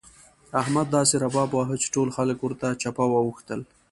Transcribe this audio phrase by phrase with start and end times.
[0.61, 3.61] احمد داسې رباب وواهه چې ټول خلګ ورته چپه واوښتل.